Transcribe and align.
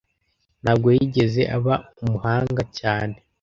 ntabwo 0.63 0.87
yigeze 0.97 1.41
aba 1.55 1.75
umuhanga 2.03 2.61
cyane 2.79 3.15